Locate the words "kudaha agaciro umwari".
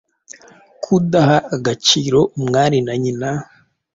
0.83-2.77